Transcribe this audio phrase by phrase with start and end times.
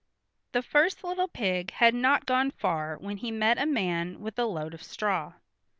[0.53, 4.45] The first little pig had not gone far when he met a man with a
[4.45, 5.33] load of straw.